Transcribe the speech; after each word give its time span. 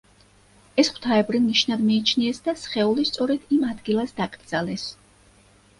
ეს 0.83 0.89
ღვთაებრივ 0.95 1.43
ნიშნად 1.49 1.83
მიიჩნიეს 1.89 2.41
და 2.49 2.57
სხეული 2.65 3.07
სწორედ 3.11 3.55
იმ 3.59 3.69
ადგილას 3.75 4.19
დაკრძალეს. 4.23 4.93